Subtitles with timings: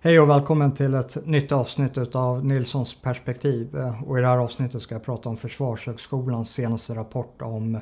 [0.00, 3.76] Hej och välkommen till ett nytt avsnitt av Nilssons perspektiv.
[3.76, 7.78] Eh, och I det här avsnittet ska jag prata om Försvarshögskolans senaste rapport om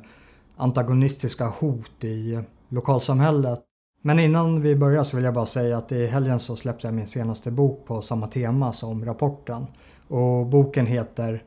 [0.56, 3.60] antagonistiska hot i eh, lokalsamhället.
[4.02, 6.94] Men innan vi börjar så vill jag bara säga att i helgen så släppte jag
[6.94, 9.66] min senaste bok på samma tema som rapporten.
[10.08, 11.42] Och boken heter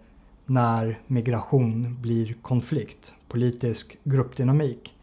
[0.46, 4.99] När migration blir konflikt, politisk gruppdynamik.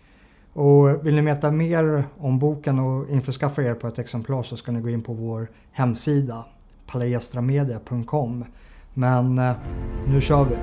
[0.57, 4.73] Och vill ni veta mer om boken och införskaffa er på ett exemplar så ska
[4.73, 6.45] ni gå in på vår hemsida
[6.87, 8.45] palaestramedia.com.
[8.95, 9.53] Men eh,
[10.09, 10.57] nu kör vi!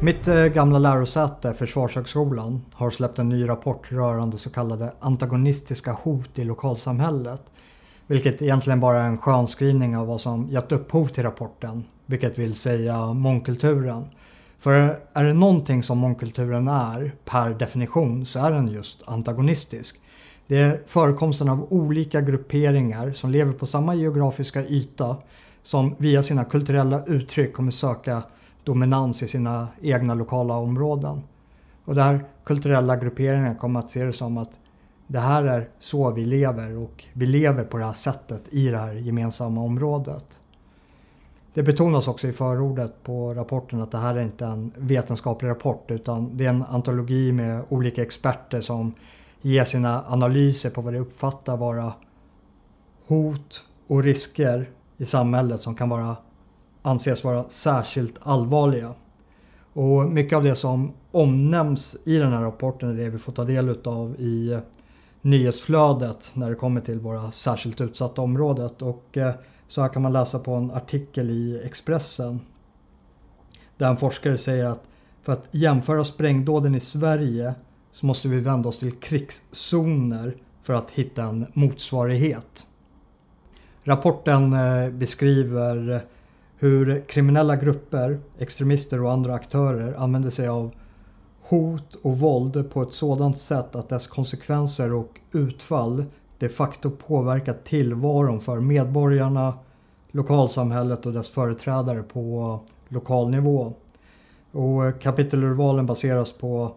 [0.00, 6.38] Mitt eh, gamla lärosäte, Försvarshögskolan, har släppt en ny rapport rörande så kallade antagonistiska hot
[6.38, 7.42] i lokalsamhället.
[8.06, 12.54] Vilket egentligen bara är en skönskrivning av vad som gett upphov till rapporten, vilket vill
[12.54, 14.04] säga mångkulturen.
[14.58, 20.00] För är det någonting som mångkulturen är, per definition, så är den just antagonistisk.
[20.46, 25.16] Det är förekomsten av olika grupperingar som lever på samma geografiska yta
[25.62, 28.22] som via sina kulturella uttryck kommer söka
[28.64, 31.22] dominans i sina egna lokala områden.
[31.84, 34.60] Och de här kulturella grupperingarna kommer att se det som att
[35.06, 38.78] det här är så vi lever och vi lever på det här sättet i det
[38.78, 40.41] här gemensamma området.
[41.54, 45.90] Det betonas också i förordet på rapporten att det här är inte en vetenskaplig rapport
[45.90, 48.94] utan det är en antologi med olika experter som
[49.40, 51.92] ger sina analyser på vad de uppfattar vara
[53.06, 56.16] hot och risker i samhället som kan vara
[56.82, 58.94] anses vara särskilt allvarliga.
[59.72, 63.44] Och mycket av det som omnämns i den här rapporten är det vi får ta
[63.44, 64.58] del av i
[65.20, 68.82] nyhetsflödet när det kommer till våra särskilt utsatta området.
[68.82, 69.34] Och eh,
[69.72, 72.40] så här kan man läsa på en artikel i Expressen.
[73.76, 74.88] Där en forskare säger att
[75.22, 77.54] för att jämföra sprängdåden i Sverige
[77.92, 82.66] så måste vi vända oss till krigszoner för att hitta en motsvarighet.
[83.84, 86.00] Rapporten eh, beskriver
[86.58, 90.74] hur kriminella grupper, extremister och andra aktörer använder sig av
[91.42, 96.04] hot och våld på ett sådant sätt att dess konsekvenser och utfall
[96.42, 99.54] de facto påverkar tillvaron för medborgarna,
[100.10, 103.72] lokalsamhället och dess företrädare på lokal nivå.
[104.52, 106.74] Och eh, kapitelurvalen baseras på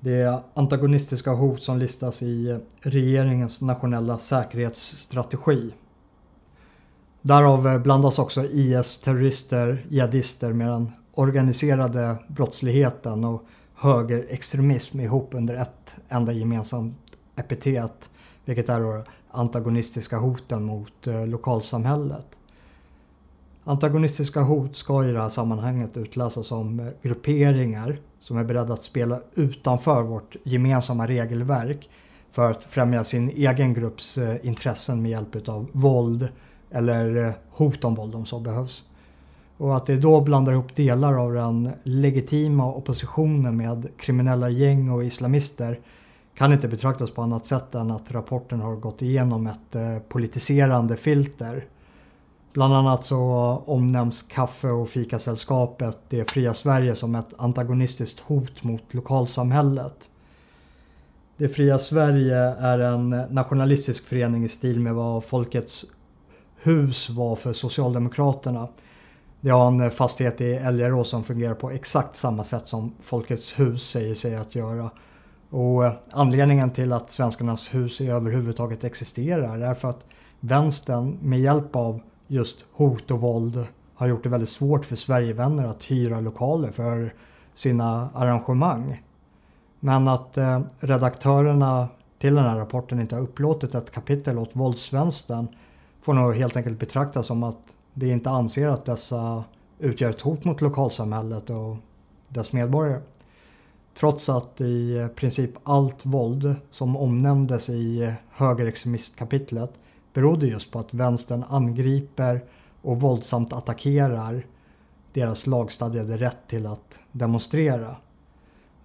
[0.00, 5.70] det antagonistiska hot som listas i eh, regeringens nationella säkerhetsstrategi.
[7.22, 13.44] Därav eh, blandas också IS-terrorister, jihadister med den organiserade brottsligheten och
[13.74, 16.96] högerextremism ihop under ett enda gemensamt
[17.36, 18.10] epitet.
[18.48, 22.26] Vilket är då antagonistiska hoten mot eh, lokalsamhället.
[23.64, 28.82] Antagonistiska hot ska i det här sammanhanget utläsas som eh, grupperingar som är beredda att
[28.82, 31.90] spela utanför vårt gemensamma regelverk
[32.30, 36.28] för att främja sin egen grupps eh, intressen med hjälp av våld
[36.70, 38.84] eller eh, hot om våld om så behövs.
[39.56, 45.04] Och att det då blandar ihop delar av den legitima oppositionen med kriminella gäng och
[45.04, 45.80] islamister
[46.38, 50.96] kan inte betraktas på annat sätt än att rapporten har gått igenom ett eh, politiserande
[50.96, 51.64] filter.
[52.52, 53.18] Bland annat så
[53.66, 60.10] omnämns kaffe och fikasällskapet Det fria Sverige som ett antagonistiskt hot mot lokalsamhället.
[61.36, 65.84] Det fria Sverige är en nationalistisk förening i stil med vad Folkets
[66.62, 68.68] hus var för Socialdemokraterna.
[69.40, 73.90] Det har en fastighet i Älgarå som fungerar på exakt samma sätt som Folkets hus
[73.90, 74.90] säger sig att göra.
[75.50, 80.06] Och eh, anledningen till att Svenskarnas hus överhuvudtaget existerar är för att
[80.40, 85.64] vänstern med hjälp av just hot och våld har gjort det väldigt svårt för Sverigevänner
[85.64, 87.14] att hyra lokaler för
[87.54, 89.02] sina arrangemang.
[89.80, 91.88] Men att eh, redaktörerna
[92.18, 95.48] till den här rapporten inte har upplåtit ett kapitel åt våldsvänstern
[96.00, 97.58] får nog helt enkelt betraktas som att
[97.94, 99.44] de inte anser att dessa
[99.78, 101.76] utgör ett hot mot lokalsamhället och
[102.28, 103.00] dess medborgare.
[103.98, 109.72] Trots att i princip allt våld som omnämndes i högerextremistkapitlet
[110.12, 112.44] berodde just på att vänstern angriper
[112.82, 114.46] och våldsamt attackerar
[115.12, 117.96] deras lagstadgade rätt till att demonstrera.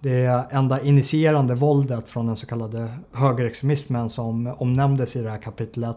[0.00, 5.96] Det enda initierande våldet från den så kallade högerextremismen som omnämndes i det här kapitlet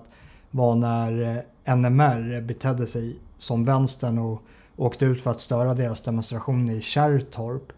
[0.51, 1.43] var när
[1.75, 4.41] NMR betedde sig som vänstern och
[4.75, 7.73] åkte ut för att störa deras demonstration i Kärrtorp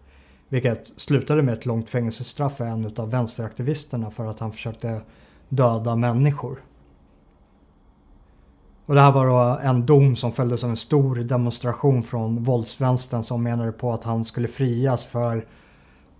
[0.50, 5.00] vilket slutade med ett långt fängelsestraff för en av vänsteraktivisterna för att han försökte
[5.48, 6.62] döda människor.
[8.86, 13.22] Och det här var då en dom som följdes av en stor demonstration från våldsvänstern
[13.22, 15.46] som menade på att han skulle frias för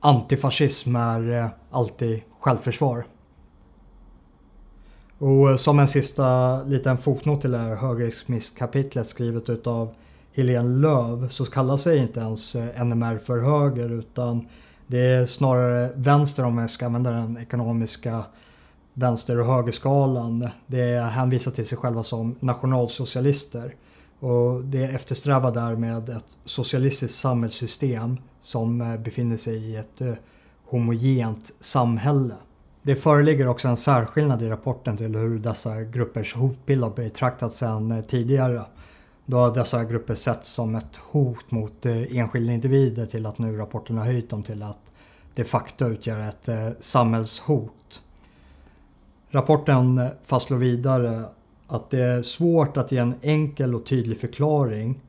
[0.01, 3.07] antifascism är eh, alltid självförsvar.
[5.19, 9.95] Och eh, som en sista liten fotnot till det här högerextremistkapitlet skrivet utav
[10.33, 14.49] Helene Löv så kallar sig inte ens eh, NMR för höger utan
[14.87, 18.25] det är snarare vänster om jag ska använda den ekonomiska
[18.95, 20.49] vänster och högerskalan.
[20.67, 23.75] Det hänvisar till sig själva som nationalsocialister.
[24.21, 30.13] Och det eftersträvar därmed ett socialistiskt samhällssystem som eh, befinner sig i ett eh,
[30.65, 32.35] homogent samhälle.
[32.83, 38.03] Det föreligger också en särskillnad i rapporten till hur dessa gruppers hotbild har betraktats sedan
[38.09, 38.65] tidigare.
[39.31, 43.57] Då har dessa grupper setts som ett hot mot eh, enskilda individer till att nu
[43.57, 44.79] rapporten har höjt dem till att
[45.35, 48.01] de facto utgöra ett eh, samhällshot.
[49.29, 51.25] Rapporten eh, fastslår vidare
[51.67, 55.01] att det är svårt att ge en enkel och tydlig förklaring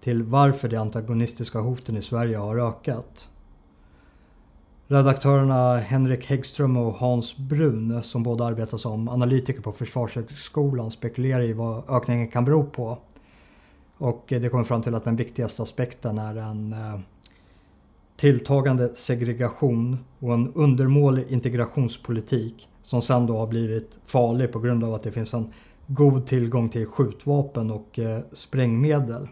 [0.00, 3.28] till varför de antagonistiska hoten i Sverige har ökat.
[4.86, 11.52] Redaktörerna Henrik Häggström och Hans Brun, som båda arbetar som analytiker på Försvarshögskolan, spekulerar i
[11.52, 12.98] vad ökningen kan bero på.
[13.98, 17.00] Och eh, det kommer fram till att den viktigaste aspekten är en eh,
[18.16, 24.94] tilltagande segregation och en undermålig integrationspolitik som sen då har blivit farlig på grund av
[24.94, 25.52] att det finns en
[25.86, 29.28] god tillgång till skjutvapen och eh, sprängmedel.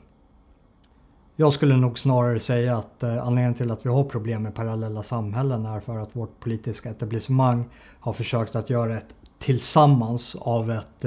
[1.39, 5.67] Jag skulle nog snarare säga att anledningen till att vi har problem med parallella samhällen
[5.67, 7.65] är för att vårt politiska etablissemang
[8.01, 11.05] har försökt att göra ett tillsammans av ett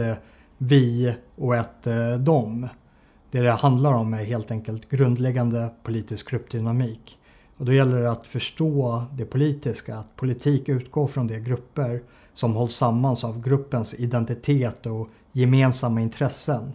[0.58, 1.88] vi och ett
[2.20, 2.68] dom.
[3.32, 7.20] Det det handlar om är helt enkelt grundläggande politisk gruppdynamik.
[7.58, 12.02] Och då gäller det att förstå det politiska, att politik utgår från de grupper
[12.34, 16.74] som hålls samman av gruppens identitet och gemensamma intressen.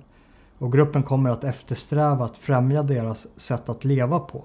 [0.59, 4.45] Och gruppen kommer att eftersträva att främja deras sätt att leva på.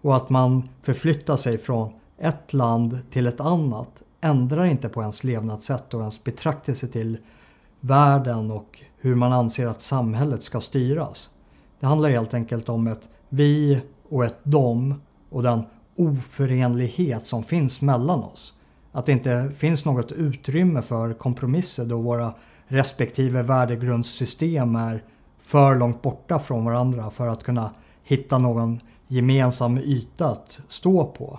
[0.00, 5.24] Och att man förflyttar sig från ett land till ett annat ändrar inte på ens
[5.24, 7.18] levnadssätt och ens betraktelse till
[7.80, 11.30] världen och hur man anser att samhället ska styras.
[11.80, 14.94] Det handlar helt enkelt om ett vi och ett dom
[15.30, 15.62] och den
[15.96, 18.54] oförenlighet som finns mellan oss.
[18.92, 22.32] Att det inte finns något utrymme för kompromisser då våra
[22.66, 25.04] respektive värdegrundssystem är
[25.38, 27.70] för långt borta från varandra för att kunna
[28.02, 31.38] hitta någon gemensam yta att stå på.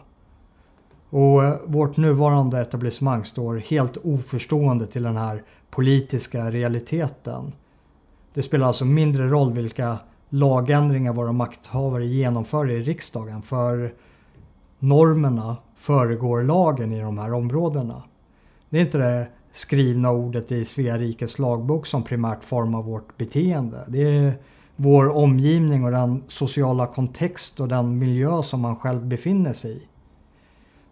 [1.09, 7.53] Och eh, vårt nuvarande etablissemang står helt oförstående till den här politiska realiteten.
[8.33, 9.97] Det spelar alltså mindre roll vilka
[10.29, 13.94] lagändringar våra makthavare genomför i riksdagen för
[14.79, 18.03] normerna föregår lagen i de här områdena.
[18.69, 23.85] Det är inte det skrivna ordet i Svea rikes lagbok som primärt formar vårt beteende.
[23.88, 24.33] Det är
[24.75, 29.81] vår omgivning och den sociala kontext och den miljö som man själv befinner sig i.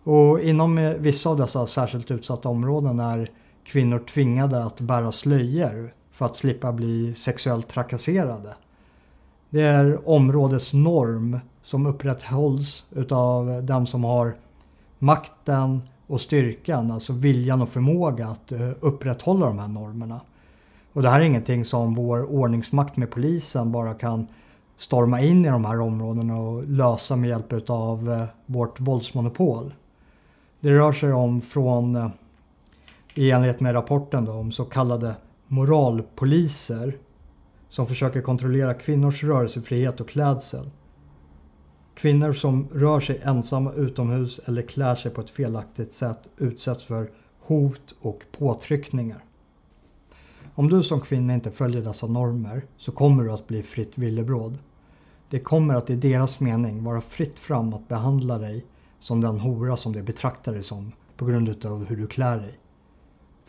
[0.03, 3.31] Och inom vissa av dessa särskilt utsatta områden är
[3.63, 8.55] kvinnor tvingade att bära slöjor för att slippa bli sexuellt trakasserade.
[9.49, 14.35] Det är områdets norm som upprätthålls utav dem som har
[14.99, 20.21] makten och styrkan, alltså viljan och förmåga att eh, upprätthålla de här normerna.
[20.93, 24.27] Och det här är ingenting som vår ordningsmakt med polisen bara kan
[24.77, 29.73] storma in i de här områdena och lösa med hjälp av eh, vårt våldsmonopol.
[30.59, 32.09] Det rör sig om från, eh,
[33.13, 35.15] i enlighet med rapporten då, om så kallade
[35.47, 36.97] moralpoliser
[37.69, 40.69] som försöker kontrollera kvinnors rörelsefrihet och klädsel.
[41.95, 47.11] Kvinnor som rör sig ensamma utomhus eller klär sig på ett felaktigt sätt utsätts för
[47.39, 49.23] hot och påtryckningar.
[50.55, 54.57] Om du som kvinna inte följer dessa normer så kommer du att bli fritt villebråd.
[55.29, 58.65] Det kommer att i deras mening vara fritt fram att behandla dig
[58.99, 62.59] som den hora som de betraktar dig som på grund av hur du klär dig.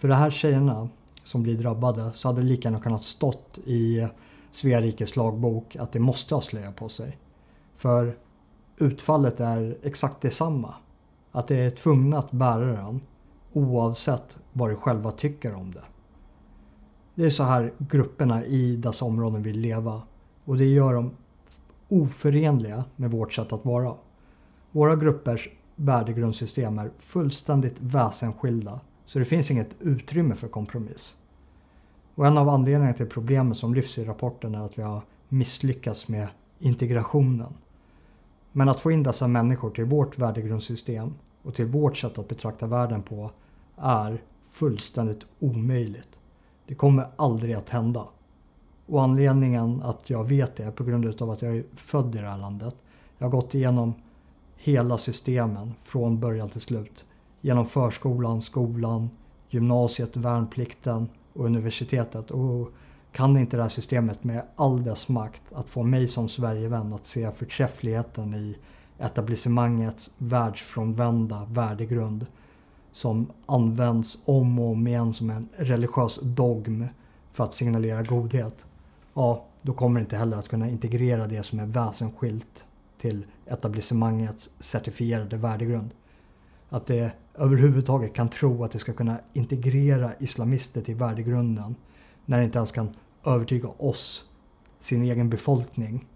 [0.01, 0.89] För de här tjejerna
[1.25, 4.09] som blir drabbade så hade det lika gärna kunnat stått i
[4.53, 7.19] Svea rikes lagbok att de måste ha slöja på sig.
[7.77, 8.17] För
[8.77, 10.75] utfallet är exakt detsamma.
[11.33, 13.01] Att de är tvungna att bära den
[13.53, 15.85] oavsett vad de själva tycker om det.
[17.15, 20.03] Det är så här grupperna i dessa områden vill leva
[20.45, 21.11] och det gör dem
[21.89, 23.95] oförenliga med vårt sätt att vara.
[24.71, 31.17] Våra gruppers värdegrundssystem är fullständigt väsensskilda så det finns inget utrymme för kompromiss.
[32.15, 36.09] Och en av anledningarna till problemet som lyfts i rapporten är att vi har misslyckats
[36.09, 37.55] med integrationen.
[38.53, 42.67] Men att få in dessa människor till vårt värdegrundssystem och till vårt sätt att betrakta
[42.67, 43.31] världen på
[43.77, 46.19] är fullständigt omöjligt.
[46.67, 48.05] Det kommer aldrig att hända.
[48.87, 52.19] Och anledningen att jag vet det är på grund av att jag är född i
[52.19, 52.77] det här landet.
[53.19, 53.95] Jag har gått igenom
[54.57, 57.05] hela systemen från början till slut.
[57.41, 59.11] Genom förskolan, skolan,
[59.49, 62.31] gymnasiet, värnplikten och universitetet.
[62.31, 62.73] Och
[63.13, 67.05] kan inte det här systemet med all dess makt att få mig som Sverigevän att
[67.05, 68.57] se förträffligheten i
[68.99, 72.27] etablissemangets världsfrånvända värdegrund
[72.93, 76.87] som används om och om igen som en religiös dogm
[77.33, 78.67] för att signalera godhet.
[79.15, 82.65] Ja, då kommer det inte heller att kunna integrera det som är väsensskilt
[82.99, 85.91] till etablissemangets certifierade värdegrund.
[86.73, 91.75] Att det överhuvudtaget kan tro att det ska kunna integrera islamister till värdegrunden
[92.27, 94.25] när det inte ens kan övertyga oss,
[94.81, 96.07] sin egen befolkning.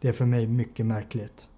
[0.00, 1.48] Det är för mig mycket märkligt.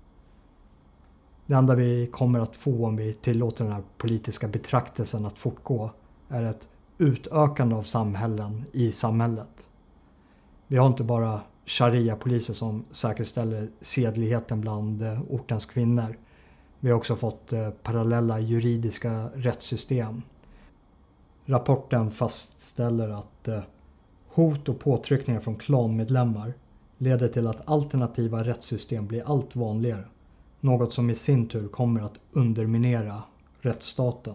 [1.47, 5.91] Det enda vi kommer att få om vi tillåter den här politiska betraktelsen att fortgå
[6.29, 9.67] är ett utökande av samhällen i samhället.
[10.67, 16.17] Vi har inte bara sharia-poliser som säkerställer sedligheten bland eh, ortens kvinnor.
[16.85, 20.23] Vi har också fått eh, parallella juridiska rättssystem.
[21.45, 23.61] Rapporten fastställer att eh,
[24.29, 26.55] hot och påtryckningar från klanmedlemmar
[26.99, 30.05] leder till att alternativa rättssystem blir allt vanligare.
[30.61, 33.23] Något som i sin tur kommer att underminera
[33.61, 34.35] rättsstaten.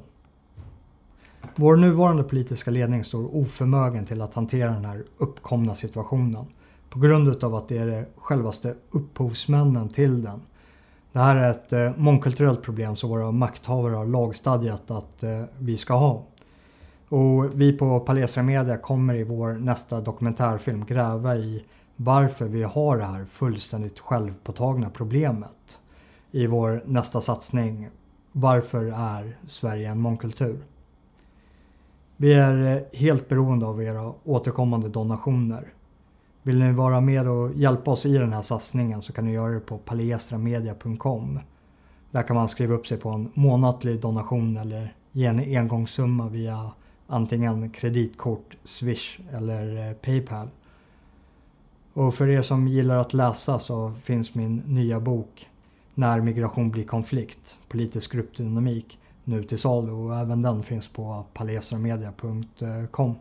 [1.56, 6.46] Vår nuvarande politiska ledning står oförmögen till att hantera den här uppkomna situationen
[6.90, 10.42] på grund utav att det är det självaste upphovsmännen till den.
[11.12, 15.78] Det här är ett eh, mångkulturellt problem som våra makthavare har lagstadgat att eh, vi
[15.78, 16.24] ska ha.
[17.10, 22.98] Och vi på Palestra Media kommer i vår nästa dokumentärfilm gräva i varför vi har
[22.98, 25.80] det här fullständigt självpåtagna problemet.
[26.32, 27.90] I vår nästa satsning
[28.32, 30.64] Varför är Sverige en mångkultur?
[32.18, 35.74] Vi är eh, helt beroende av era återkommande donationer.
[36.48, 39.54] Vill ni vara med och hjälpa oss i den här satsningen så kan ni göra
[39.54, 41.40] det på palestramedia.com.
[42.12, 46.72] Där kan man skriva upp sig på en månatlig donation eller ge en engångssumma via
[47.08, 50.48] antingen kreditkort, Swish eller eh, Paypal.
[51.94, 55.50] Och för er som gillar att läsa så finns min nya bok
[55.94, 63.10] När migration blir konflikt, politisk gruppdynamik nu till salu och även den finns på palestramedia.com.
[63.10, 63.16] Eh,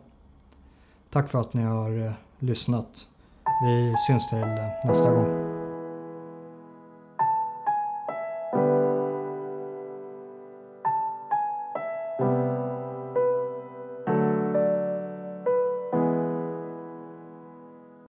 [1.09, 3.07] Tack för att ni har eh, lyssnat.
[3.61, 4.45] Vi syns till
[4.83, 5.46] nästa gång.